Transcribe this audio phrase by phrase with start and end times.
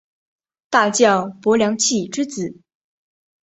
[0.71, 2.57] 大将柏良器之子。